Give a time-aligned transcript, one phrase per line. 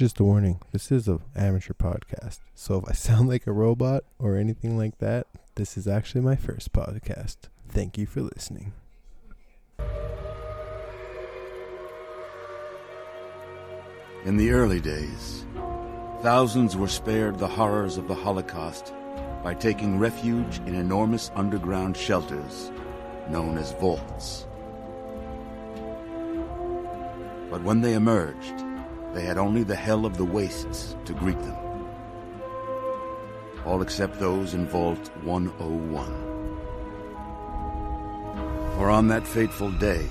[0.00, 2.38] Just a warning this is a amateur podcast.
[2.54, 5.26] So if I sound like a robot or anything like that,
[5.56, 7.36] this is actually my first podcast.
[7.68, 8.72] Thank you for listening.
[14.24, 15.44] In the early days,
[16.22, 18.94] thousands were spared the horrors of the Holocaust
[19.44, 22.72] by taking refuge in enormous underground shelters
[23.28, 24.46] known as vaults.
[27.50, 28.64] But when they emerged,
[29.14, 31.56] they had only the hell of the wastes to greet them.
[33.64, 36.30] All except those in Vault 101.
[38.76, 40.06] For on that fateful day,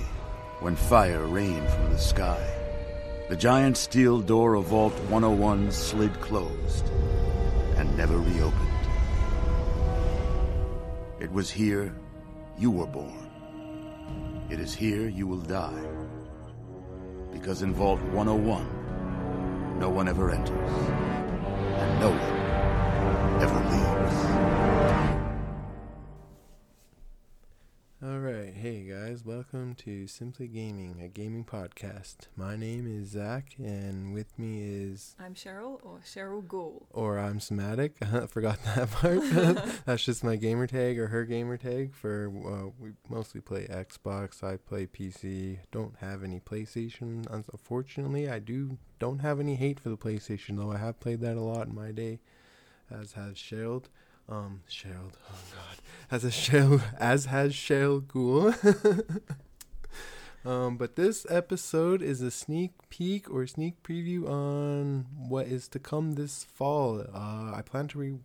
[0.60, 2.38] when fire rained from the sky,
[3.28, 6.88] the giant steel door of Vault 101 slid closed
[7.76, 8.68] and never reopened.
[11.20, 11.94] It was here
[12.58, 13.30] you were born.
[14.50, 15.82] It is here you will die.
[17.32, 18.79] Because in Vault 101,
[19.80, 24.69] no one ever enters, and no one ever leaves.
[29.20, 32.28] Guys, welcome to Symply Gaming, a gaming podcast.
[32.36, 36.86] My name is Zach, and with me is, I'm Cheryl or Cheryl Gould.
[36.90, 37.96] or I'm Somatic.
[38.02, 39.20] I forgot that part.
[39.84, 41.94] That's just my gamer tag or her gamer tag.
[41.94, 44.42] For uh, we mostly play Xbox.
[44.42, 45.58] I play PC.
[45.70, 47.26] Don't have any PlayStation.
[47.30, 50.72] Unfortunately, I do don't have any hate for the PlayStation though.
[50.72, 52.20] I have played that a lot in my day,
[52.90, 53.84] as has Cheryl.
[54.30, 55.10] Um, Cheryl.
[55.28, 55.78] Oh God,
[56.10, 58.54] as a Cheryl, as has Cheryl Ghoul.
[60.50, 65.78] um, but this episode is a sneak peek or sneak preview on what is to
[65.80, 67.00] come this fall.
[67.12, 68.18] Uh, I plan to re-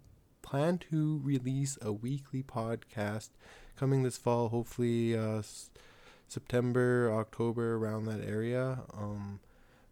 [0.43, 3.29] plan to release a weekly podcast
[3.75, 4.49] coming this fall.
[4.49, 5.71] Hopefully, uh, s-
[6.27, 8.81] September, October, around that area.
[8.93, 9.39] Um,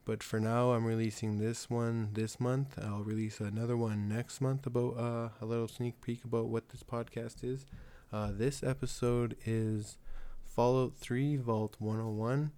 [0.05, 2.77] but for now, I'm releasing this one this month.
[2.81, 6.83] I'll release another one next month about uh, a little sneak peek about what this
[6.83, 7.65] podcast is.
[8.11, 9.97] Uh, this episode is
[10.43, 12.51] Fallout 3 Vault 101.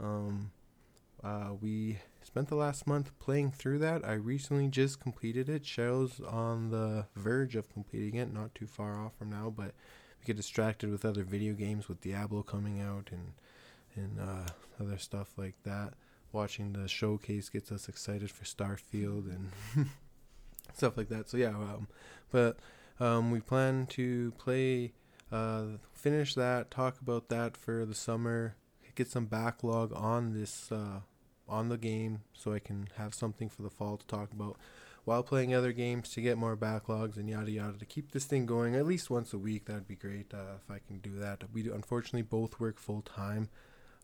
[0.00, 0.52] Um,
[1.22, 4.02] uh, we spent the last month playing through that.
[4.02, 5.64] I recently just completed it.
[5.64, 9.74] Cheryl's on the verge of completing it, not too far off from now, but
[10.18, 13.32] we get distracted with other video games with Diablo coming out and
[13.94, 14.46] and uh,
[14.78, 15.94] other stuff like that
[16.36, 19.50] watching the showcase gets us excited for Starfield and
[20.74, 21.28] stuff like that.
[21.28, 21.88] So yeah, um,
[22.30, 22.58] but
[23.00, 24.92] um, we plan to play,
[25.32, 28.54] uh, finish that, talk about that for the summer,
[28.94, 31.00] get some backlog on this uh,
[31.48, 34.56] on the game, so I can have something for the fall to talk about.
[35.04, 38.44] While playing other games to get more backlogs and yada yada to keep this thing
[38.44, 41.44] going at least once a week, that'd be great uh, if I can do that.
[41.52, 43.48] We do, unfortunately both work full time.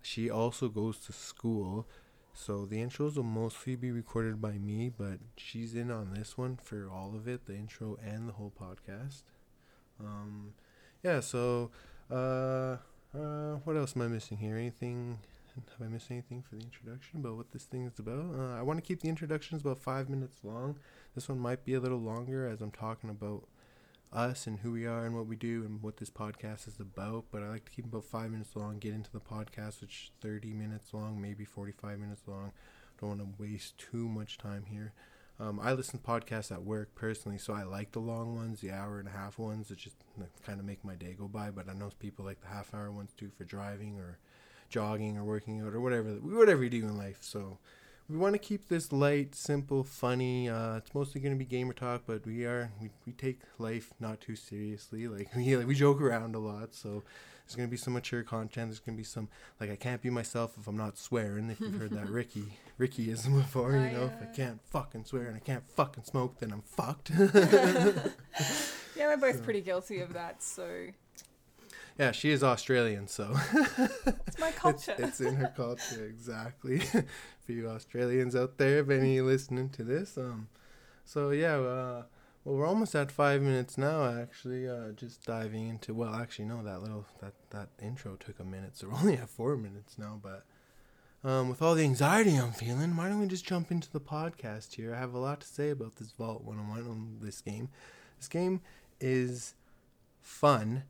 [0.01, 1.89] She also goes to school,
[2.35, 6.57] so the intros will mostly be recorded by me, but she's in on this one
[6.63, 9.23] for all of it, the intro and the whole podcast.
[10.01, 10.55] Um,
[11.03, 11.21] yeah.
[11.21, 11.71] So,
[12.11, 12.77] uh,
[13.15, 14.57] uh, what else am I missing here?
[14.57, 15.19] Anything?
[15.55, 18.35] Have I missed anything for the introduction about what this thing is about?
[18.35, 20.79] Uh, I want to keep the introductions about five minutes long.
[21.15, 23.45] This one might be a little longer as I'm talking about
[24.13, 27.25] us and who we are and what we do and what this podcast is about.
[27.31, 30.11] But I like to keep about five minutes long, get into the podcast, which is
[30.21, 32.53] 30 minutes long, maybe 45 minutes long.
[33.01, 34.93] Don't want to waste too much time here.
[35.41, 38.71] Um, I listen to podcasts at work personally, so I like the long ones, the
[38.71, 39.71] hour and a half ones.
[39.71, 39.97] It just
[40.47, 41.51] kind of make my day go by.
[41.51, 44.19] But I know people like the half hour ones too for driving or
[44.69, 47.19] jogging or working out or whatever whatever you do in life.
[47.21, 47.59] So
[48.13, 50.49] we want to keep this light, simple, funny.
[50.49, 53.93] Uh, it's mostly going to be gamer talk, but we are we, we take life
[54.01, 55.09] not too seriously.
[55.09, 57.03] Like we like, we joke around a lot, so
[57.47, 58.69] there's going to be some mature content.
[58.69, 59.29] There's going to be some
[59.59, 61.49] like I can't be myself if I'm not swearing.
[61.51, 65.27] If you've heard that Ricky Rickyism before, you Oh, know, if I can't fucking swear
[65.29, 67.11] and I can't fucking smoke, then I'm fucked.
[68.95, 70.69] Yeah, we're both pretty guilty of that, so
[71.99, 73.35] yeah, she is Australian, so.
[73.55, 74.95] it's my it's, culture.
[74.99, 76.79] it's in her culture exactly
[77.45, 80.49] for you australians out there if any listening to this um
[81.05, 82.03] so yeah uh
[82.45, 86.63] well we're almost at five minutes now actually uh just diving into well actually no
[86.63, 90.21] that little that that intro took a minute so we're only at four minutes now
[90.23, 90.45] but
[91.29, 94.75] um with all the anxiety i'm feeling why don't we just jump into the podcast
[94.75, 97.69] here i have a lot to say about this vault 101 on this game
[98.19, 98.61] this game
[99.01, 99.55] is
[100.21, 100.85] fun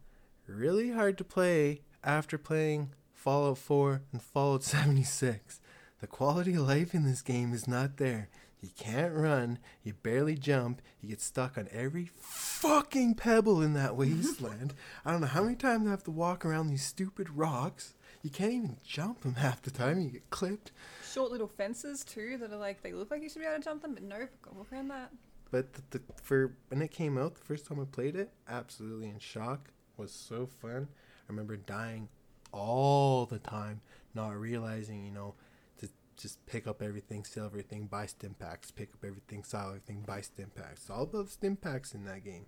[0.46, 5.60] really hard to play after playing Fallout 4 and Fallout 76.
[6.00, 8.28] The quality of life in this game is not there.
[8.60, 13.96] You can't run, you barely jump, you get stuck on every fucking pebble in that
[13.96, 14.74] wasteland.
[15.04, 17.94] I don't know how many times I have to walk around these stupid rocks.
[18.22, 20.00] you can't even jump them half the time.
[20.00, 20.70] You get clipped.
[21.12, 23.64] Short little fences too that are like they look like you should be able to
[23.64, 25.10] jump them, but nope, walk around that.
[25.50, 29.08] But the, the, for when it came out, the first time I played it, absolutely
[29.08, 29.70] in shock.
[30.02, 30.88] Was so fun.
[30.90, 32.08] I remember dying
[32.52, 33.82] all the time,
[34.16, 35.34] not realizing, you know,
[35.78, 40.02] to just pick up everything, sell everything, buy stim packs, pick up everything, sell everything,
[40.04, 40.90] buy stim packs.
[40.90, 42.46] All about stim packs in that game.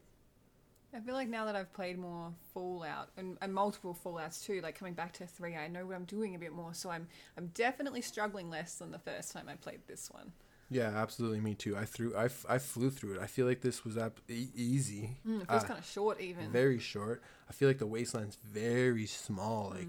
[0.92, 4.76] I feel like now that I've played more Fallout and, and multiple Fallouts too, like
[4.76, 6.74] coming back to three, I know what I'm doing a bit more.
[6.74, 7.06] So I'm
[7.38, 10.32] I'm definitely struggling less than the first time I played this one.
[10.74, 11.40] Yeah, absolutely.
[11.40, 11.76] Me too.
[11.76, 12.14] I threw.
[12.16, 13.20] I, f- I flew through it.
[13.20, 15.18] I feel like this was up e- easy.
[15.26, 16.50] Mm, it feels Uh, kind of short even.
[16.50, 17.22] Very short.
[17.48, 19.70] I feel like the wasteland's very small.
[19.70, 19.86] Like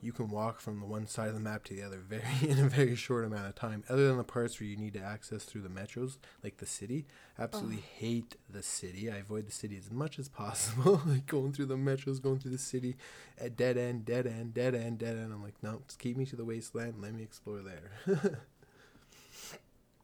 [0.00, 2.60] you can walk from the one side of the map to the other very in
[2.60, 3.82] a very short amount of time.
[3.88, 7.04] Other than the parts where you need to access through the metros, like the city.
[7.36, 9.10] Absolutely hate the city.
[9.10, 11.02] I avoid the city as much as possible.
[11.06, 12.96] like going through the metros, going through the city,
[13.40, 15.32] at dead end, dead end, dead end, dead end.
[15.32, 16.94] I'm like, no, just keep me to the wasteland.
[17.00, 17.90] Let me explore there.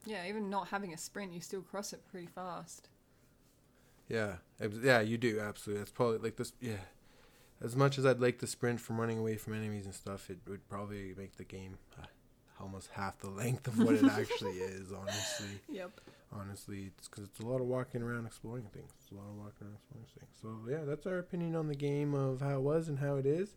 [0.06, 2.88] yeah, even not having a sprint, you still cross it pretty fast.
[4.08, 4.34] Yeah,
[4.82, 5.80] yeah, you do absolutely.
[5.80, 6.52] That's probably like this.
[6.60, 6.76] Yeah,
[7.62, 10.38] as much as I'd like the sprint from running away from enemies and stuff, it
[10.46, 12.04] would probably make the game uh,
[12.60, 14.92] almost half the length of what it actually is.
[14.92, 15.90] Honestly, Yep.
[16.32, 18.92] honestly, it's because it's a lot of walking around exploring things.
[19.00, 20.30] It's a lot of walking around exploring things.
[20.42, 23.24] So yeah, that's our opinion on the game of how it was and how it
[23.26, 23.54] is.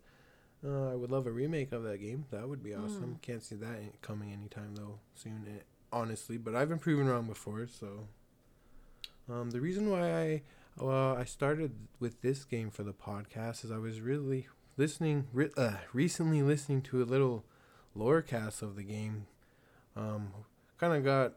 [0.66, 2.24] Uh, I would love a remake of that game.
[2.30, 3.18] That would be awesome.
[3.22, 5.46] Can't see that coming anytime though soon.
[5.92, 8.08] Honestly, but I've been proven wrong before, so.
[9.30, 10.42] Um, the reason why I
[10.78, 15.50] well I started with this game for the podcast is I was really listening re-
[15.56, 17.44] uh, recently listening to a little
[17.94, 19.26] lore cast of the game.
[19.96, 20.32] Um,
[20.78, 21.32] kind of got a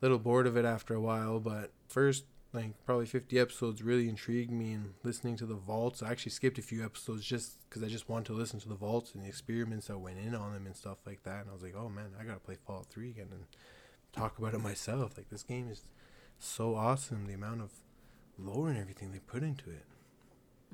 [0.00, 4.50] little bored of it after a while, but first like probably 50 episodes really intrigued
[4.50, 6.02] me and listening to the vaults.
[6.02, 8.74] I actually skipped a few episodes just because I just wanted to listen to the
[8.74, 11.42] vaults and the experiments that went in on them and stuff like that.
[11.42, 13.44] And I was like, oh man, I gotta play Fallout 3 again and
[14.16, 15.16] talk about it myself.
[15.16, 15.82] Like this game is
[16.38, 17.26] so awesome.
[17.26, 17.70] The amount of
[18.38, 19.84] lore and everything they put into it.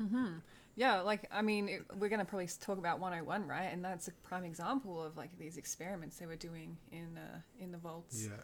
[0.00, 0.38] Mm-hmm.
[0.74, 3.64] Yeah, like I mean, it, we're gonna probably talk about 101, right?
[3.72, 7.72] And that's a prime example of like these experiments they were doing in uh, in
[7.72, 8.24] the vaults.
[8.24, 8.40] Yeah.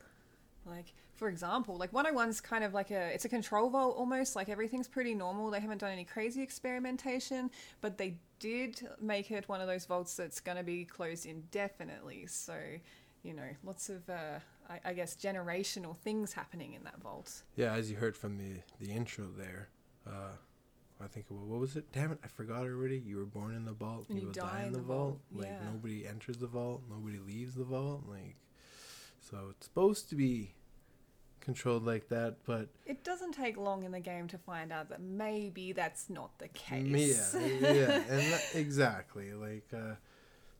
[0.66, 4.36] Like for example, like 101's kind of like a it's a control vault almost.
[4.36, 5.50] Like everything's pretty normal.
[5.50, 7.50] They haven't done any crazy experimentation,
[7.80, 12.26] but they did make it one of those vaults that's gonna be closed indefinitely.
[12.26, 12.56] So,
[13.22, 17.42] you know, lots of uh, I, I guess generational things happening in that vault.
[17.56, 19.68] Yeah, as you heard from the the intro there,
[20.06, 20.32] uh,
[21.00, 21.90] I think wa- what was it?
[21.92, 22.98] Damn it, I forgot already.
[22.98, 24.84] You were born in the vault, And you, will die die in in the the
[24.84, 25.18] vault.
[25.32, 25.70] vault, Like yeah.
[25.72, 28.04] nobody enters the vault, nobody leaves the vault.
[28.08, 28.36] Like,
[29.20, 30.52] so it's supposed to be
[31.40, 35.00] controlled like that, but It doesn't take long in the game to find out that
[35.00, 37.34] maybe that's not the case.
[37.34, 39.32] yeah, yeah, and that, exactly.
[39.32, 39.94] Like, uh,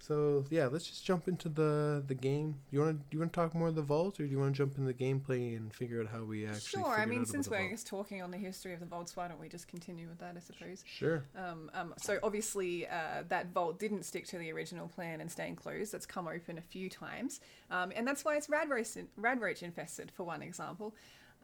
[0.00, 2.56] so yeah, let's just jump into the the game.
[2.70, 4.54] You want to you want to talk more of the vault, or do you want
[4.54, 6.82] to jump in the gameplay and figure out how we actually?
[6.82, 6.98] Sure.
[6.98, 9.48] I mean, since we're guess talking on the history of the vaults, why don't we
[9.48, 10.34] just continue with that?
[10.36, 10.84] I suppose.
[10.86, 11.24] sure.
[11.36, 15.56] Um, um, so obviously, uh, that vault didn't stick to the original plan and staying
[15.56, 15.92] closed.
[15.92, 17.40] That's come open a few times,
[17.70, 20.94] um, and that's why it's radroach, radroach infested, for one example.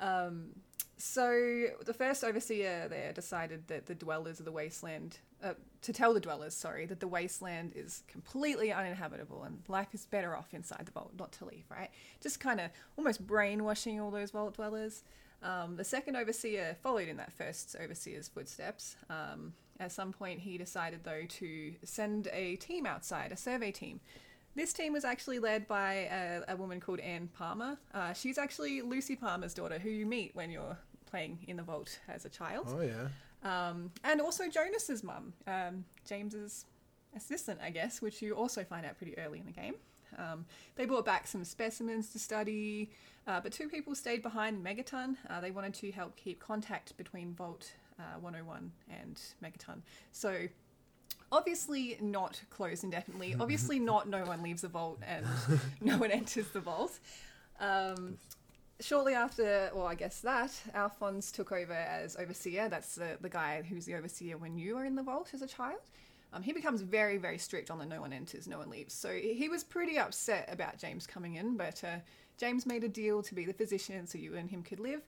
[0.01, 0.51] Um,
[0.97, 6.15] so the first overseer there decided that the dwellers of the wasteland, uh, to tell
[6.15, 10.87] the dwellers, sorry, that the wasteland is completely uninhabitable and life is better off inside
[10.87, 11.91] the vault, not to leave, right?
[12.23, 15.03] Just kind of almost brainwashing all those vault dwellers.
[15.43, 18.97] Um, the second overseer followed in that first overseer's footsteps.
[19.11, 24.01] Um, at some point, he decided, though, to send a team outside, a survey team.
[24.57, 27.77] This team was actually led by a, a woman called Anne Palmer.
[27.93, 30.79] Uh, she's actually Lucy Palmer's daughter, who you meet when you're
[31.11, 32.69] playing in the vault as a child.
[32.71, 33.09] Oh yeah.
[33.45, 36.65] Um, and also Jonas's mum, um, James's
[37.15, 39.75] assistant, I guess, which you also find out pretty early in the game.
[40.19, 40.45] Um,
[40.77, 42.91] they brought back some specimens to study,
[43.27, 45.17] uh, but two people stayed behind Megaton.
[45.29, 49.81] Uh, they wanted to help keep contact between Vault uh, 101 and Megaton.
[50.13, 50.49] So,
[51.33, 53.35] obviously not closed indefinitely.
[53.41, 55.27] Obviously not no one leaves the vault and
[55.81, 56.99] no one enters the vault.
[57.61, 58.19] Um,
[58.81, 62.69] shortly after, well, I guess that, Alphonse took over as overseer.
[62.69, 65.47] That's the, the guy who's the overseer when you were in the vault as a
[65.47, 65.81] child.
[66.33, 68.93] Um, he becomes very, very strict on the no one enters, no one leaves.
[68.93, 71.99] So he was pretty upset about James coming in, but uh,
[72.39, 75.03] James made a deal to be the physician so you and him could live,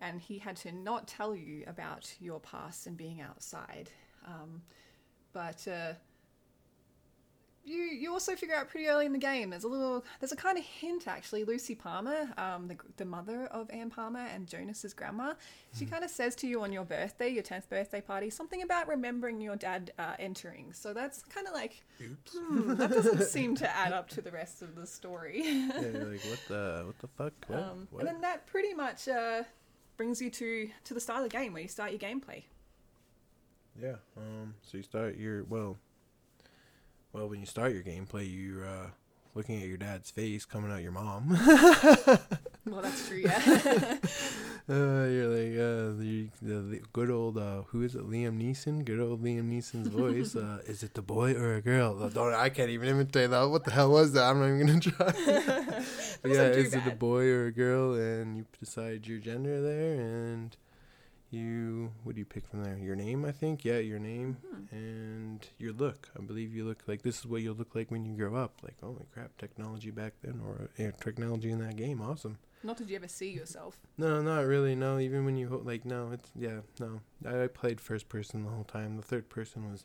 [0.00, 3.90] and he had to not tell you about your past and being outside.
[4.26, 4.62] Um,
[5.34, 5.92] but uh,
[7.64, 9.50] you you also figure out pretty early in the game.
[9.50, 11.44] There's a little, there's a kind of hint actually.
[11.44, 15.34] Lucy Palmer, um, the the mother of Anne Palmer and Jonas's grandma,
[15.78, 18.88] she kind of says to you on your birthday, your tenth birthday party, something about
[18.88, 20.72] remembering your dad uh, entering.
[20.72, 22.36] So that's kind of like, Oops.
[22.36, 25.42] hmm, that doesn't seem to add up to the rest of the story.
[25.44, 27.32] yeah, you're like what the what the fuck?
[27.46, 27.58] What?
[27.70, 28.00] Um, what?
[28.00, 29.42] and then that pretty much uh,
[29.96, 32.44] brings you to to the start of the game where you start your gameplay.
[33.80, 33.96] Yeah.
[34.16, 34.54] Um.
[34.62, 35.76] So you start your well.
[37.12, 38.90] Well, when you start your gameplay, you're uh,
[39.34, 41.36] looking at your dad's face coming out your mom.
[42.66, 43.38] Well, that's true, yeah.
[44.68, 48.02] uh, you're like uh, the, the, the good old uh, who is it?
[48.08, 48.84] Liam Neeson.
[48.84, 50.36] Good old Liam Neeson's voice.
[50.36, 52.08] Uh, is it the boy or a girl?
[52.10, 53.44] Don't I can't even imitate that.
[53.44, 54.24] What the hell was that?
[54.24, 55.82] I'm not even gonna try.
[56.22, 57.94] Yeah, is it a boy or a girl?
[57.94, 60.54] And you decide your gender there, and
[61.30, 62.76] you what do you pick from there?
[62.78, 63.64] Your name, I think.
[63.64, 64.74] Yeah, your name Hmm.
[64.74, 66.08] and your look.
[66.18, 68.60] I believe you look like this is what you'll look like when you grow up.
[68.62, 72.38] Like, holy crap, technology back then, or uh, technology in that game, awesome.
[72.62, 73.78] Not did you ever see yourself?
[73.96, 74.74] No, not really.
[74.74, 77.00] No, even when you ho- like, no, it's yeah, no.
[77.24, 78.96] I, I played first person the whole time.
[78.96, 79.84] The third person was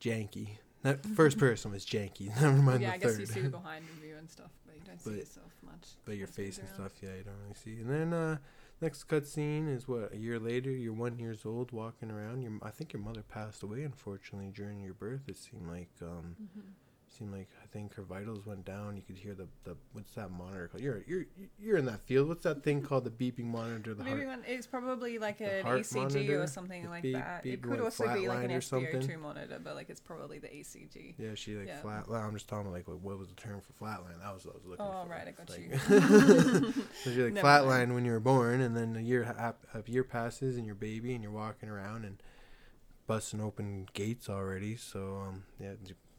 [0.00, 0.56] janky.
[0.82, 2.28] That first person was janky.
[2.40, 3.20] Never mind yeah, the I guess third.
[3.20, 5.88] you see the behind view and stuff, but you don't see yourself much.
[6.04, 6.90] but your face move and around.
[6.90, 7.82] stuff, yeah, you don't really see.
[7.82, 8.36] And then uh,
[8.82, 10.70] next cutscene is what a year later.
[10.70, 12.42] You're one years old, walking around.
[12.42, 15.22] Your I think your mother passed away unfortunately during your birth.
[15.28, 16.62] It seemed like um, Mhm.
[17.16, 18.96] Seemed like I think her vitals went down.
[18.96, 20.82] You could hear the, the what's that monitor called?
[20.82, 21.24] You're you're
[21.58, 22.28] you're in that field.
[22.28, 23.04] What's that thing called?
[23.04, 23.94] The beeping monitor.
[23.94, 24.26] The Maybe heart.
[24.28, 27.42] one it's probably like an ECG or something like beep- that.
[27.42, 31.14] beep It could also be like an SpO2 monitor, but like it's probably the ECG.
[31.18, 31.80] Yeah, she like Yeah.
[31.80, 32.08] flat.
[32.08, 34.20] Well, I'm just talking about like what, what was the term for flatline?
[34.22, 35.06] That was what I was looking Oh for.
[35.06, 36.82] Oh right, I got Like- you.
[37.04, 37.94] So you're like Never flatline mind.
[37.94, 41.14] when you were born, and then a year ha- a year passes, and you're baby,
[41.14, 42.22] and you're walking around and
[43.06, 44.76] busting open gates already.
[44.76, 45.72] So um, yeah,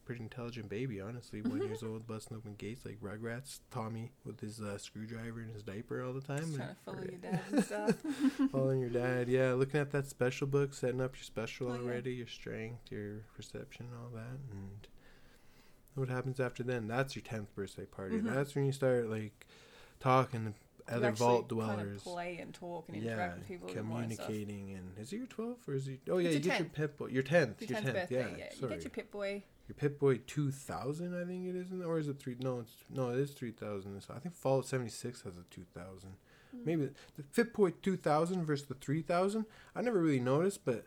[0.05, 1.41] pretty intelligent baby, honestly.
[1.41, 3.60] One years old, busting open gates like Rugrats.
[3.72, 6.39] Tommy with his uh, screwdriver and his diaper all the time.
[6.39, 7.95] Just trying to follow your dad and stuff.
[8.51, 9.53] Following your dad, yeah.
[9.53, 11.79] Looking at that special book, setting up your special Oh, yeah.
[11.81, 14.88] already, your strength, your perception, all that, and
[15.95, 16.88] what happens after then?
[16.88, 18.17] That's your tenth birthday party.
[18.19, 18.33] Mhm.
[18.33, 19.45] That's when you start like
[20.00, 20.55] talking
[20.90, 22.02] other vault kind of dwellers.
[22.04, 25.88] play and talk and yeah, with people communicating and is it your twelfth or is
[25.88, 26.02] it?
[26.10, 26.74] Oh yeah, It's you your get your 10th.
[26.74, 27.08] Pip Boy.
[27.08, 27.62] Your tenth.
[27.62, 27.96] Your Your 10th tenth.
[27.96, 28.46] birthday, Yeah, yeah.
[28.52, 28.74] You sorry.
[28.74, 29.44] get your Pip Boy.
[29.68, 32.36] Your Pip Boy two thousand, I think it is, or is it three?
[32.40, 34.02] No, it's no, it is three thousand.
[34.13, 36.16] I think Fallout seventy six has a two thousand.
[36.52, 36.66] Hmm.
[36.66, 39.46] Maybe the Pip Boy two thousand versus the three thousand.
[39.75, 40.86] I never really noticed, but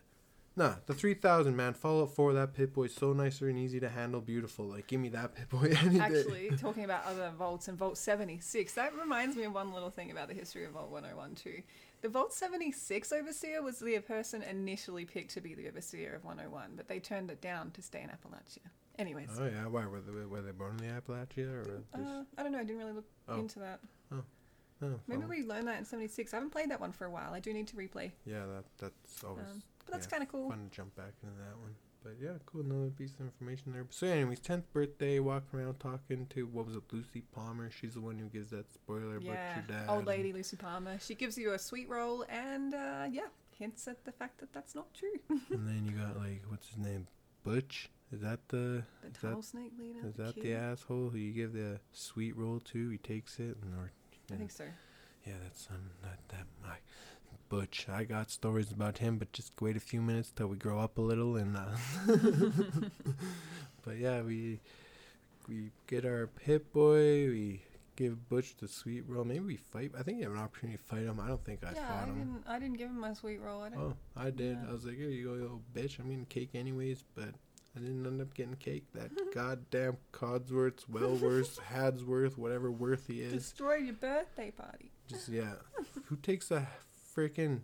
[0.57, 1.73] nah, the three thousand man.
[1.73, 4.65] Fallout four, that Pip Boy's so nicer and easy to handle, beautiful.
[4.65, 6.03] Like give me that Pip Boy any day.
[6.03, 10.11] Actually, talking about other vaults and Vault 76, that reminds me of one little thing
[10.11, 11.61] about the history of Vault 101 too.
[12.01, 16.73] The Vault 76 Overseer was the person initially picked to be the Overseer of 101,
[16.75, 18.69] but they turned it down to stay in Appalachia.
[18.99, 22.43] Anyways, Oh yeah, why were they were they born in the Appalachia or uh, I
[22.43, 23.39] don't know, I didn't really look Oh.
[23.39, 23.79] into that.
[24.11, 24.23] oh,
[25.07, 26.33] Maybe well, we learned that in 76.
[26.33, 27.33] I haven't played that one for a while.
[27.33, 28.11] I do need to replay.
[28.25, 30.49] yeah, that that's always Um, but that's yeah, kind of cool.
[30.49, 31.73] fun to jump back into that one.
[32.03, 32.61] But yeah, cool.
[32.61, 33.85] Another piece of information there.
[33.89, 37.69] So, anyways, tenth birthday, walking around talking to what was it, Lucy Palmer?
[37.71, 39.89] She's the one who gives that spoiler Yeah, about your dad.
[39.89, 40.99] old lady Lucy Palmer.
[40.99, 43.27] She gives you a sweet roll and, uh, yeah,
[43.57, 45.19] hints at the fact that that's not true.
[45.49, 47.07] And then you got like what's his name,
[47.43, 47.89] Butch.
[48.13, 49.99] Is that the The Is that- snake leader.
[50.07, 52.89] is the that the asshole who you give the sweet roll to?
[52.89, 53.91] He takes it and or
[54.31, 54.63] I think so.
[55.25, 56.75] yeah, that's um that that my
[57.49, 57.87] Butch.
[57.89, 60.97] I got stories about him, but just wait a few minutes till we grow up
[60.97, 61.57] a little and.
[61.57, 61.67] Uh,
[63.85, 64.59] but yeah, we
[65.47, 67.27] we get our Pip Boy.
[67.27, 67.61] We
[67.95, 69.25] give Butch the sweet roll.
[69.25, 69.91] Maybe we fight.
[69.97, 71.19] I think you have an opportunity to fight him.
[71.19, 72.15] I don't think I yeah, fought I him.
[72.17, 72.43] didn't.
[72.47, 73.61] I didn't give him my sweet roll.
[73.61, 73.79] I don't.
[73.79, 74.57] Oh, I did.
[74.61, 74.69] Yeah.
[74.69, 75.99] I was like, here you go, you little bitch.
[75.99, 77.29] I'm getting cake anyways, but
[77.75, 78.85] I didn't end up getting cake.
[78.93, 83.33] That goddamn Codsworth, Wellworth, Hadsworth, whatever worth he is.
[83.33, 84.91] Destroy your birthday party.
[85.07, 85.53] Just yeah.
[86.05, 86.67] Who takes a
[87.17, 87.61] freaking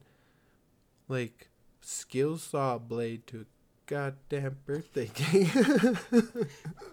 [1.07, 1.49] like
[1.81, 3.45] skill saw blade to a
[3.85, 5.47] goddamn birthday cake?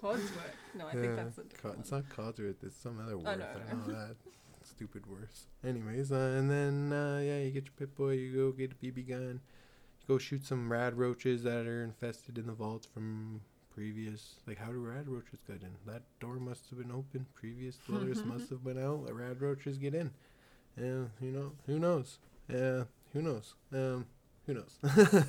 [0.03, 0.55] Codsworth.
[0.75, 2.05] No, I think Yeah, that's a different it's one.
[2.09, 2.63] not Codsworth.
[2.63, 3.39] It's some other Oh, word.
[3.39, 3.79] no, I no.
[3.87, 4.17] know that
[4.63, 5.47] stupid worse.
[5.65, 8.13] Anyways, uh, and then uh, yeah, you get your Pip Boy.
[8.13, 9.41] You go get a BB gun.
[10.01, 13.41] You go shoot some rad roaches that are infested in the vault from
[13.75, 14.35] previous.
[14.47, 15.71] Like, how do rad roaches get in?
[15.87, 17.27] That door must have been open.
[17.35, 19.07] Previous dwellers must have been out.
[19.07, 20.11] The rad roaches get in.
[20.77, 22.19] Yeah, you know, who knows?
[22.53, 23.55] Who knows?
[23.73, 24.07] Um,
[24.47, 24.77] who knows?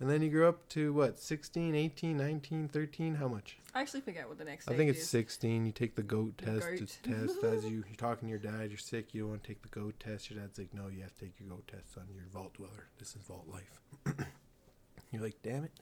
[0.00, 3.14] and then you grow up to what, 16, 18, 19, 13?
[3.14, 3.58] How much?
[3.74, 4.68] I actually forget what the next.
[4.70, 5.08] I think it's is.
[5.08, 5.66] 16.
[5.66, 6.60] You take the goat The test.
[6.60, 6.80] goat.
[6.80, 8.70] It's test as you, you're talking to your dad.
[8.70, 9.14] You're sick.
[9.14, 10.30] You don't want to take the goat test.
[10.30, 12.04] Your dad's like, no, you have to take your goat test, son.
[12.14, 12.88] You're vault dweller.
[12.98, 13.80] This is vault life.
[15.10, 15.72] you're like, damn it.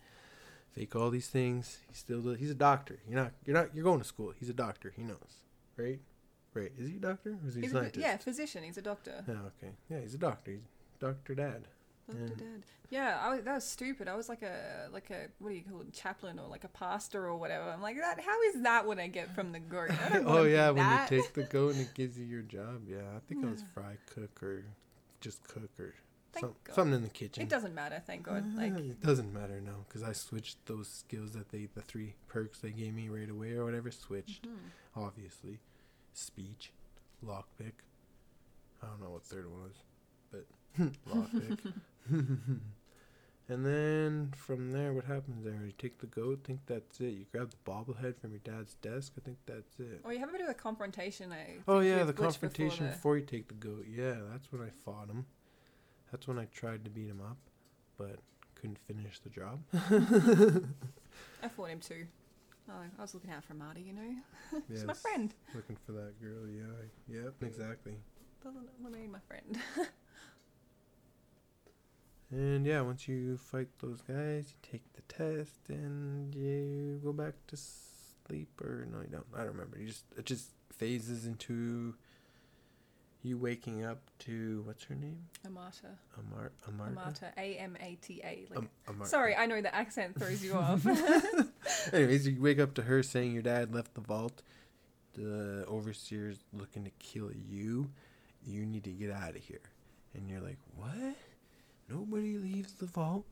[0.70, 1.78] fake all these things.
[1.88, 3.00] He's still he's a doctor.
[3.08, 4.32] You're not you're not you're going to school.
[4.38, 4.92] He's a doctor.
[4.96, 5.42] He knows,
[5.76, 6.00] right?
[6.54, 6.70] Right?
[6.76, 7.98] Is he a doctor or is he a He's a, scientist?
[8.04, 8.62] yeah, physician.
[8.62, 9.24] He's a doctor.
[9.28, 9.32] Oh,
[9.62, 9.72] okay.
[9.88, 10.50] Yeah, he's a doctor.
[10.52, 10.60] He's
[11.00, 11.66] Doctor Dad.
[12.08, 12.34] Doctor Yeah.
[12.36, 12.62] Dad.
[12.90, 14.06] Yeah, I, was- that was stupid.
[14.06, 16.68] I was like a like a what do you call it, chaplain or like a
[16.68, 17.70] pastor or whatever.
[17.70, 18.20] I'm like that.
[18.20, 19.90] How is that what I get from the goat?
[20.26, 21.10] Oh yeah, when that.
[21.10, 22.82] you take the goat and it gives you your job.
[22.86, 24.64] Yeah, I think I was fry cook or
[25.22, 25.94] just cook or
[26.38, 27.42] some, something in the kitchen.
[27.42, 28.44] It doesn't matter, thank God.
[28.56, 32.14] Like Uh, it doesn't matter now because I switched those skills that they the three
[32.28, 34.46] perks they gave me right away or whatever switched.
[34.46, 34.56] mhm.
[34.96, 35.60] Obviously,
[36.12, 36.72] speech,
[37.24, 37.72] lockpick.
[38.82, 39.82] I don't know what third one was,
[40.30, 40.46] but
[41.08, 41.58] lockpick.
[43.48, 45.60] and then from there, what happens there?
[45.64, 46.40] You take the goat.
[46.44, 47.10] Think that's it.
[47.14, 49.12] You grab the bobblehead from your dad's desk.
[49.16, 50.00] I think that's it.
[50.04, 51.32] Oh, you have a bit of a confrontation.
[51.32, 53.86] I Oh yeah, the Butch before confrontation the- before you take the goat.
[53.88, 55.26] Yeah, that's when I fought him.
[56.10, 57.38] That's when I tried to beat him up,
[57.96, 58.18] but
[58.54, 59.60] couldn't finish the job.
[61.42, 62.06] I fought him too.
[62.68, 64.60] Oh, I was looking out for Marty, you know.
[64.68, 65.34] He's my friend.
[65.54, 66.48] Looking for that girl.
[66.48, 67.22] Yeah.
[67.22, 67.34] Yep.
[67.42, 67.94] Exactly.
[68.42, 69.58] Doesn't remain my friend.
[72.32, 77.34] And yeah, once you fight those guys, you take the test and you go back
[77.48, 78.48] to sleep.
[78.58, 79.26] Or no, you don't.
[79.34, 79.78] I don't remember.
[79.78, 81.94] You just it just phases into
[83.22, 85.18] you waking up to what's her name?
[85.46, 85.96] Amata.
[86.18, 86.92] Amar Amarta.
[86.92, 87.32] Amata.
[87.36, 88.46] A M A T A.
[88.54, 88.68] Like,
[89.06, 90.84] sorry, I know the accent throws you off.
[91.92, 94.42] Anyways, you wake up to her saying your dad left the vault.
[95.14, 97.90] The overseer's looking to kill you.
[98.44, 99.60] You need to get out of here.
[100.14, 101.16] And you're like, what?
[101.88, 103.24] Nobody leaves the vault.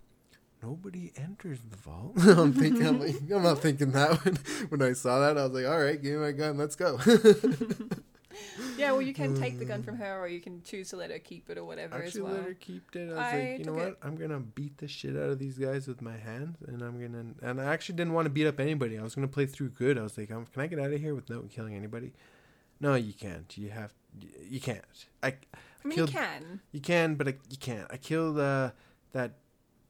[0.62, 2.12] Nobody enters the vault.
[2.18, 4.37] I'm thinking, I'm like, I'm not thinking that when,
[4.68, 5.38] when I saw that.
[5.38, 6.99] I was like, all right, give me my gun, let's go.
[8.76, 11.10] Yeah, well, you can take the gun from her, or you can choose to let
[11.10, 12.32] her keep it, or whatever as Actually, well.
[12.34, 13.08] let her keep it.
[13.08, 13.88] I was I like, you know what?
[13.88, 13.99] it.
[14.02, 17.25] I'm gonna beat the shit out of these guys with my hands, and I'm gonna.
[17.42, 18.99] And I actually didn't want to beat up anybody.
[18.99, 19.99] I was gonna play through good.
[19.99, 22.12] I was like, um, can I get out of here without killing anybody?
[22.80, 23.56] No, you can't.
[23.58, 23.92] You have.
[24.49, 24.84] You can't.
[25.22, 25.28] I.
[25.28, 26.60] I mean, killed- you can.
[26.72, 27.87] You can, but I, you can't.
[27.90, 28.70] I killed uh,
[29.12, 29.32] that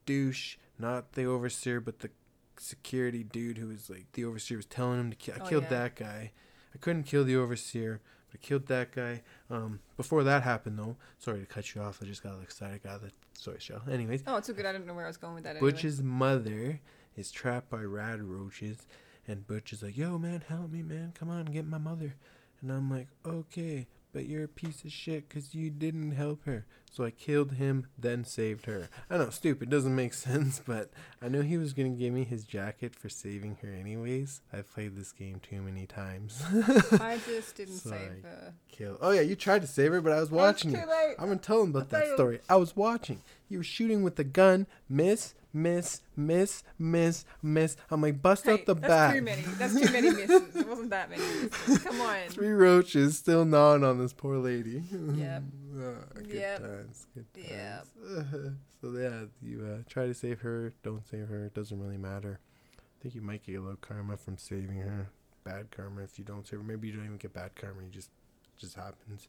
[0.06, 2.10] douche, not the overseer, but the
[2.58, 5.34] security dude who was like the overseer was telling him to kill.
[5.40, 5.68] I Oh, killed yeah.
[5.70, 6.32] that guy.
[6.74, 9.22] I couldn't kill the overseer, but I killed that guy.
[9.50, 12.00] Um, before that happened, though, sorry to cut you off.
[12.02, 12.82] I just got excited.
[12.82, 13.80] Got the story show.
[13.90, 14.66] Anyways, Oh, it's so good.
[14.66, 15.56] I don't know where I was going with that.
[15.56, 15.70] Anyway.
[15.72, 16.80] Butch's mother
[17.16, 18.86] is trapped by rad roaches,
[19.26, 21.12] and Butch is like, "Yo, man, help me, man!
[21.18, 22.14] Come on, get my mother."
[22.62, 26.66] And I'm like, "Okay, but you're a piece of shit because you didn't help her."
[26.92, 28.88] So I killed him, then saved her.
[29.08, 30.90] I know, stupid, doesn't make sense, but
[31.22, 34.40] I knew he was gonna give me his jacket for saving her anyways.
[34.52, 36.42] I've played this game too many times.
[37.00, 37.98] I just didn't Sorry.
[37.98, 38.54] save her.
[38.72, 38.98] Kill.
[39.00, 40.84] Oh yeah, you tried to save her, but I was watching It's you.
[40.84, 41.14] too late.
[41.18, 42.40] I'm gonna tell him about I that story.
[42.48, 43.20] I was watching.
[43.48, 47.76] You were shooting with the gun, miss, miss, miss, miss, miss.
[47.90, 49.14] I'm like, bust Hey, out the that's bat.
[49.14, 49.42] too many.
[49.42, 50.56] That's too many misses.
[50.56, 51.78] It wasn't that many misses.
[51.78, 52.18] Come on.
[52.30, 54.82] Three roaches still gnawing on this poor lady.
[54.92, 55.42] Yep.
[55.78, 56.62] Ah, Yep.
[56.82, 57.06] Times.
[57.14, 57.48] Good times.
[57.50, 58.52] Yep.
[58.80, 61.44] so yeah, you uh, try to save her, don't save her.
[61.44, 62.40] It doesn't really matter.
[62.78, 65.08] I think you might get a little karma from saving her.
[65.44, 66.64] Bad karma if you don't save her.
[66.64, 67.82] Maybe you don't even get bad karma.
[67.82, 68.10] You just
[68.58, 69.28] just happens.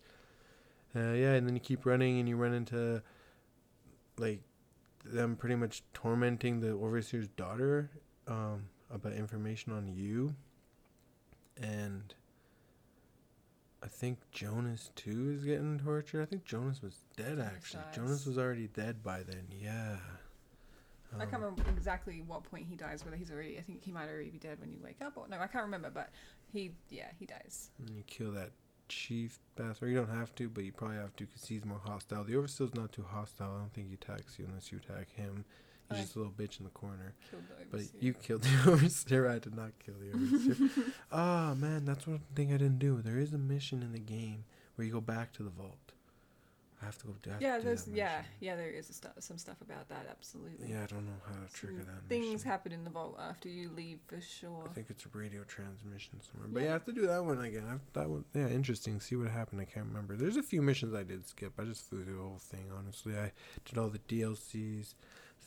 [0.96, 3.02] Uh, yeah, and then you keep running and you run into
[4.18, 4.42] like
[5.06, 7.90] them pretty much tormenting the overseer's daughter
[8.28, 10.36] um, about information on you.
[11.62, 12.14] And
[13.84, 16.22] I think Jonas too is getting tortured.
[16.22, 17.82] I think Jonas was dead actually.
[17.84, 17.96] dies.
[17.96, 19.48] Jonas was already dead by then.
[19.60, 19.98] Yeah.
[21.18, 23.04] I can't Um, remember exactly what point he dies.
[23.04, 25.28] Whether he's already, I think he might already be dead when you wake up, or
[25.28, 25.90] no, I can't remember.
[25.90, 26.10] But
[26.54, 27.72] he, yeah, he dies.
[27.80, 28.52] And you kill that
[28.92, 29.90] chief bastard.
[29.90, 32.24] You don't have to, but you probably have to because he's more hostile.
[32.24, 33.54] The Overseer's not too hostile.
[33.56, 35.46] I don't think he attacks you unless you attack him.
[35.90, 36.02] He's Okay.
[36.04, 37.14] just a little bitch in the corner.
[37.32, 37.38] The
[37.70, 39.28] But you killed the Overseer.
[39.30, 40.70] I did not kill the Overseer.
[41.12, 43.02] Ah, man, that's one thing I didn't do.
[43.02, 45.92] There is a mission in the game where you go back to the vault.
[46.82, 47.14] I have to go.
[47.28, 48.26] I have yeah, there's that yeah, mission.
[48.40, 48.56] yeah.
[48.56, 50.08] There is a stu- some stuff about that.
[50.10, 50.70] Absolutely.
[50.72, 52.10] Yeah, I don't know how to trigger Some that.
[52.10, 52.50] Things mission.
[52.50, 54.64] happen in the vault after you leave for sure.
[54.70, 56.50] I think it's a radio transmission somewhere.
[56.52, 56.66] But Yeah.
[56.66, 57.66] yeah, I have to do that one again.
[57.70, 59.00] I, that one, yeah, interesting.
[59.00, 59.62] See what happened.
[59.62, 60.16] I can't remember.
[60.16, 61.54] There's a few missions I did skip.
[61.60, 62.72] I just flew through the whole thing.
[62.76, 63.32] Honestly, I
[63.66, 64.96] did all the DLCs.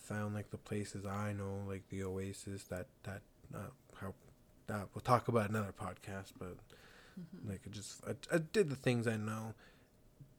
[0.05, 2.65] Found like the places I know, like the Oasis.
[2.65, 3.23] That that
[3.55, 3.59] uh,
[3.97, 4.13] how
[4.67, 6.33] that we'll talk about another podcast.
[6.39, 6.57] But
[7.19, 7.49] Mhm.
[7.49, 9.55] like I just I, I did the things I know.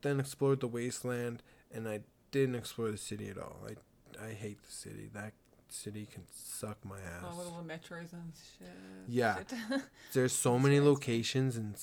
[0.06, 1.42] Then explored the wasteland,
[1.74, 3.58] and I didn't explore the city at all.
[3.68, 5.10] I I hate the city.
[5.12, 5.34] That
[5.68, 7.24] city can suck my ass.
[7.24, 8.70] Oh, all the metros and shit.
[9.08, 9.38] Yeah.
[9.38, 9.82] Shit.
[10.14, 11.76] There's so many locations and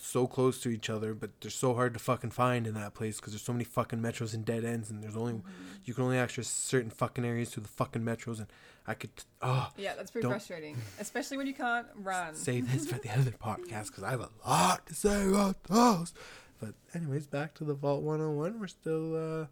[0.00, 3.20] so close to each other, but they're so hard to fucking find in that place
[3.20, 5.50] because there's so many fucking metros and dead ends, and there's only mm-hmm.
[5.84, 8.48] you can only access certain fucking areas through the fucking metros, and
[8.88, 12.34] I could oh Yeah, that's pretty frustrating, especially when you can't run.
[12.34, 16.12] save this for the other podcast because I have a lot to say about those.
[16.64, 18.58] But anyways, back to the Vault 101.
[18.58, 19.46] We're still uh,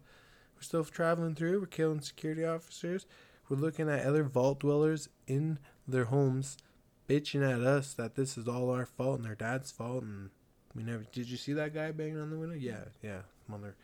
[0.55, 1.59] we're still traveling through.
[1.59, 3.05] We're killing security officers.
[3.47, 6.57] We're looking at other vault dwellers in their homes,
[7.07, 10.01] bitching at us that this is all our fault and their dad's fault.
[10.01, 10.31] And
[10.73, 11.05] we never.
[11.11, 12.55] Did you see that guy banging on the window?
[12.55, 13.75] Yeah, yeah, mother,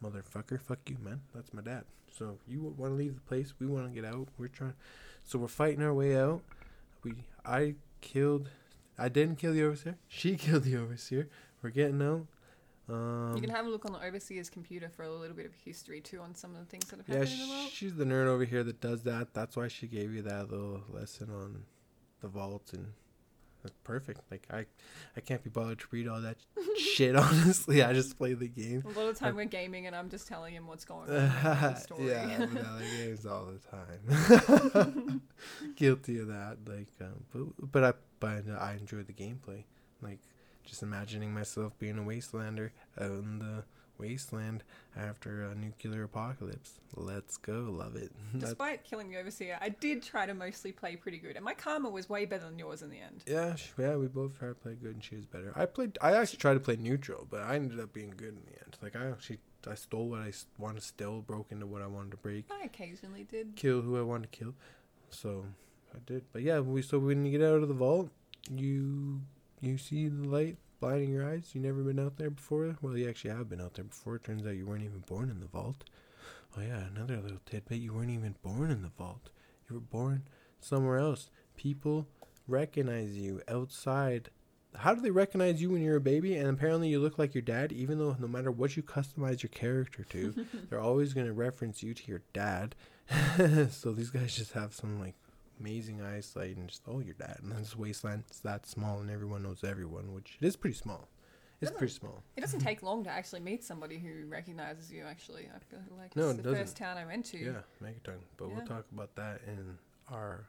[0.00, 0.60] motherfucker.
[0.60, 1.22] Fuck you, man.
[1.34, 1.84] That's my dad.
[2.16, 3.54] So you want to leave the place?
[3.58, 4.28] We want to get out.
[4.38, 4.74] We're trying.
[5.24, 6.42] So we're fighting our way out.
[7.02, 8.48] We I killed.
[8.96, 9.96] I didn't kill the overseer.
[10.06, 11.28] She killed the overseer.
[11.62, 12.26] We're getting out.
[12.88, 15.52] Um, you can have a look on the overseer's computer for a little bit of
[15.64, 17.70] history too on some of the things that have yeah, happened in the world.
[17.70, 19.34] she's the nerd over here that does that.
[19.34, 21.64] That's why she gave you that little lesson on
[22.20, 22.92] the vault and
[23.66, 24.20] that's perfect.
[24.30, 24.66] Like I,
[25.16, 26.36] I can't be bothered to read all that
[26.78, 27.16] shit.
[27.16, 28.84] Honestly, I just play the game.
[28.86, 32.08] A lot of time we're gaming and I'm just telling him what's going on story.
[32.08, 32.46] yeah,
[32.98, 35.22] games all the time.
[35.74, 36.58] Guilty of that.
[36.66, 39.64] Like, um, but but I but I enjoy the gameplay.
[40.00, 40.20] Like,
[40.66, 43.64] just imagining myself being a wastelander out in the
[43.98, 44.62] wasteland
[44.96, 46.80] after a nuclear apocalypse.
[46.94, 48.12] Let's go, love it.
[48.38, 51.88] Despite killing the overseer, I did try to mostly play pretty good, and my karma
[51.88, 53.24] was way better than yours in the end.
[53.26, 55.52] yeah, yeah, we both tried to play good, and she was better.
[55.56, 55.98] I played.
[56.02, 58.76] I actually tried to play neutral, but I ended up being good in the end.
[58.82, 62.10] Like I actually, I stole what I wanted to steal, broke into what I wanted
[62.12, 62.44] to break.
[62.50, 63.56] I occasionally did.
[63.56, 64.54] kill who I wanted to kill.
[65.10, 65.46] So
[65.94, 66.24] I did.
[66.32, 68.10] But yeah, we so when you get out of the vault,
[68.50, 69.22] you
[69.60, 71.50] you see the light blinding your eyes.
[71.52, 72.76] You never been out there before.
[72.80, 74.16] Well, you actually have been out there before.
[74.16, 75.84] It turns out you weren't even born in the vault.
[76.56, 77.78] Oh yeah, another little tidbit.
[77.78, 79.30] You weren't even born in the vault.
[79.68, 80.22] You were born
[80.60, 81.30] somewhere else.
[81.56, 82.06] People
[82.46, 84.30] recognize you outside.
[84.74, 86.36] How do they recognize you when you're a baby?
[86.36, 89.50] And apparently you look like your dad, even though no matter what you customize your
[89.50, 92.74] character to, they're always going to reference you to your dad.
[93.70, 95.14] so these guys just have some like
[95.60, 99.42] amazing eyesight and just oh your dad and then this wasteland's that small and everyone
[99.42, 101.08] knows everyone which it is pretty small
[101.62, 105.04] it's pretty small It doesn't take long to actually meet somebody who recognizes you.
[105.08, 106.64] Actually, I feel like No, it's it the doesn't.
[106.64, 107.38] first town I went to.
[107.38, 108.54] yeah megaton but Yeah.
[108.56, 109.78] we'll talk about that in
[110.12, 110.44] our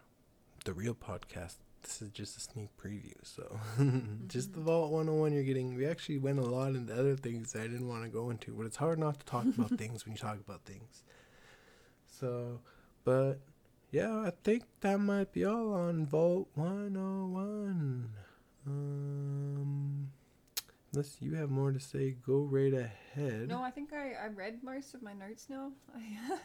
[0.65, 3.57] the real podcast this is just a sneak preview so
[4.27, 4.65] just the mm-hmm.
[4.65, 7.87] vault 101 you're getting we actually went a lot into other things that i didn't
[7.87, 10.39] want to go into but it's hard not to talk about things when you talk
[10.45, 11.03] about things
[12.19, 12.59] so
[13.05, 13.39] but
[13.91, 18.09] yeah i think that might be all on vault 101
[18.65, 20.09] um
[20.93, 24.63] unless you have more to say go right ahead No, I think I, I read
[24.63, 25.71] most of my notes now.
[25.95, 26.39] I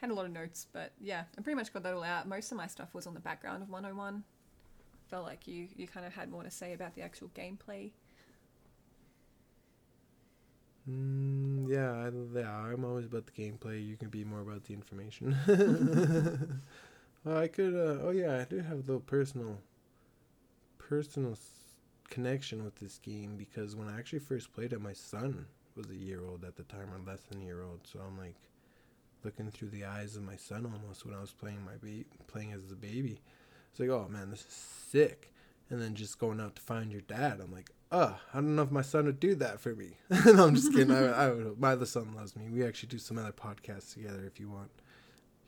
[0.00, 2.26] had a lot of notes, but yeah, I pretty much got that all out.
[2.26, 4.24] Most of my stuff was on the background of 101.
[5.08, 7.90] Felt like you, you kind of had more to say about the actual gameplay.
[10.90, 13.86] Mm, yeah, I, yeah, I'm always about the gameplay.
[13.86, 15.36] You can be more about the information.
[17.24, 17.74] well, I could.
[17.74, 19.58] Uh, oh yeah, I do have a little personal,
[20.78, 21.76] personal s-
[22.08, 25.94] connection with this game because when I actually first played it, my son was a
[25.96, 27.80] year old at the time, or less than a year old.
[27.86, 28.36] So I'm like
[29.24, 32.52] looking through the eyes of my son almost when I was playing my ba- playing
[32.52, 33.20] as a baby.
[33.70, 35.32] It's like, oh man, this is sick.
[35.70, 38.62] And then just going out to find your dad, I'm like, oh, I don't know
[38.62, 39.98] if my son would do that for me.
[40.26, 40.90] no, I'm just kidding.
[40.90, 41.60] I, I would.
[41.60, 42.48] My other son loves me.
[42.50, 44.70] We actually do some other podcasts together if you want.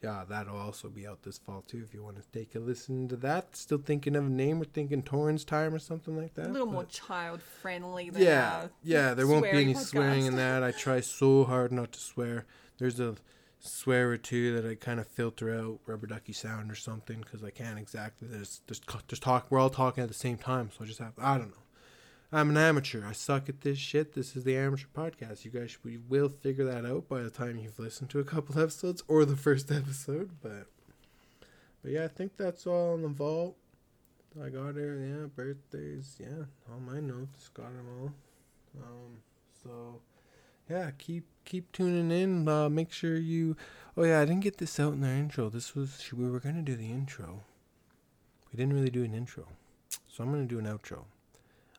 [0.02, 1.82] Yeah, that'll also be out this fall too.
[1.84, 3.54] If you want to take a listen to that.
[3.54, 6.48] Still thinking of a name or thinking Torrance time or something like that.
[6.48, 9.14] a little more child friendly than yeah, uh, yeah.
[9.14, 10.64] There won't be any sweary swearing in that.
[10.64, 12.46] I try so hard not to swear.
[12.78, 13.14] There's a
[13.62, 17.42] swear or two that I kind of filter out, rubber ducky sound or something, because
[17.44, 18.28] I can't exactly.
[18.28, 18.80] There's there's
[19.20, 19.46] talk.
[19.50, 21.14] We're all talking at the same time, so I just have.
[21.18, 21.56] I don't know.
[22.34, 23.06] I'm an amateur.
[23.06, 24.14] I suck at this shit.
[24.14, 25.44] This is the amateur podcast.
[25.44, 28.24] You guys should, we will figure that out by the time you've listened to a
[28.24, 30.30] couple episodes or the first episode.
[30.42, 30.66] But
[31.82, 33.56] but yeah, I think that's all on the vault.
[34.42, 35.08] I got it.
[35.08, 36.16] Yeah, birthdays.
[36.18, 37.48] Yeah, all my notes.
[37.48, 38.12] Got them all.
[38.82, 39.18] Um,
[39.62, 40.00] so
[40.68, 42.48] yeah, keep keep tuning in.
[42.48, 43.56] Uh, make sure you.
[43.96, 45.48] Oh yeah, I didn't get this out in our intro.
[45.48, 47.44] This was we were gonna do the intro.
[48.50, 49.46] We didn't really do an intro,
[50.08, 51.04] so I'm gonna do an outro.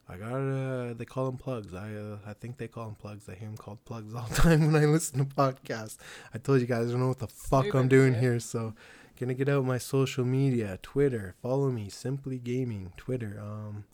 [0.08, 1.74] I got uh they call them plugs.
[1.74, 3.30] I uh, I think they call them plugs.
[3.30, 5.98] I hear them called plugs all the time when I listen to podcasts.
[6.34, 8.74] I told you guys I don't know what the fuck I'm doing here, so
[9.19, 11.36] gonna get out my social media, Twitter.
[11.41, 13.39] Follow me, Symply Gaming, Twitter.
[13.41, 13.86] Um,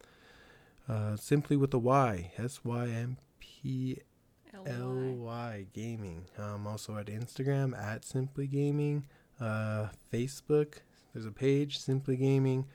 [0.87, 3.99] uh, simply with a Y, S Y M P
[4.65, 5.65] LY.
[5.73, 6.25] Gaming.
[6.37, 9.05] I'm also at Instagram at Symply Gaming.
[9.39, 10.75] Uh, Facebook,
[11.13, 12.65] there's a page Symply Gaming.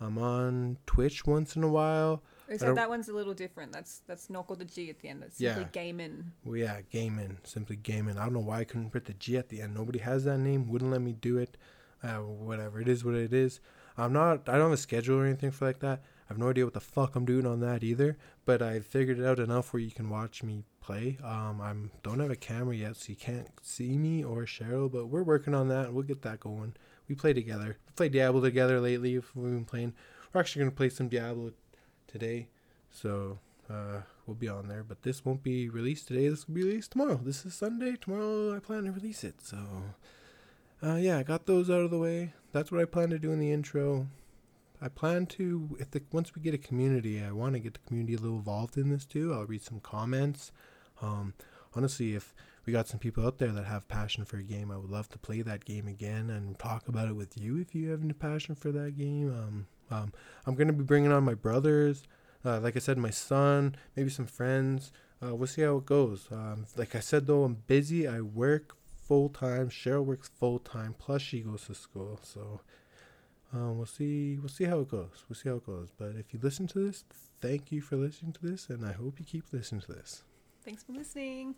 [0.00, 2.22] I'm on Twitch once in a while.
[2.58, 3.72] So that one's a little different.
[3.72, 5.22] That's that's not got the G at the end.
[5.22, 5.68] That's simply Yeah.
[5.72, 6.32] gaming.
[6.44, 8.18] Well, yeah, gaming, simply gaming.
[8.18, 9.74] I don't know why I couldn't put the G at the end.
[9.74, 10.68] Nobody has that name.
[10.68, 11.56] Wouldn't let me do it.
[12.02, 12.80] Uh, whatever.
[12.80, 13.60] It is what it is.
[13.96, 14.48] I'm not.
[14.48, 16.02] I don't have a schedule or anything for like that.
[16.24, 18.16] I have no idea what the fuck I'm doing on that either.
[18.44, 21.18] But I figured it out enough where you can watch me play.
[21.22, 24.90] Um, I'm don't have a camera yet, so you can't see me or Cheryl.
[24.90, 25.92] But we're working on that.
[25.92, 26.74] We'll get that going.
[27.08, 27.78] We play together.
[27.86, 29.14] We play Diablo together lately.
[29.14, 29.94] We've been playing.
[30.32, 31.52] We're actually gonna play some Diablo
[32.06, 32.48] today.
[32.90, 33.38] So
[33.70, 34.82] uh, we'll be on there.
[34.82, 36.28] But this won't be released today.
[36.28, 37.20] This will be released tomorrow.
[37.22, 37.96] This is Sunday.
[37.96, 39.40] Tomorrow I plan to release it.
[39.42, 39.58] So
[40.82, 42.32] uh, yeah, I got those out of the way.
[42.52, 44.08] That's what I plan to do in the intro.
[44.82, 47.80] I plan to if the once we get a community, I want to get the
[47.86, 49.32] community a little involved in this too.
[49.32, 50.50] I'll read some comments.
[51.00, 51.34] Um,
[51.74, 52.34] honestly, if
[52.66, 55.08] we got some people out there that have passion for a game, I would love
[55.10, 58.12] to play that game again and talk about it with you if you have any
[58.12, 59.30] passion for that game.
[59.30, 60.12] Um, um,
[60.46, 62.02] I'm gonna be bringing on my brothers,
[62.44, 64.90] uh, like I said, my son, maybe some friends.
[65.24, 66.26] Uh, we'll see how it goes.
[66.32, 68.08] Um, like I said, though, I'm busy.
[68.08, 68.76] I work
[69.12, 69.68] full time.
[69.68, 70.96] Cheryl works full time.
[70.98, 72.18] Plus, she goes to school.
[72.24, 72.60] So
[73.52, 74.38] um, we'll see.
[74.38, 75.24] We'll see how it goes.
[75.28, 75.88] We'll see how it goes.
[75.98, 77.04] But if you listen to this,
[77.40, 80.22] thank you for listening to this, and I hope you keep listening to this.
[80.64, 81.54] Thanks for listening.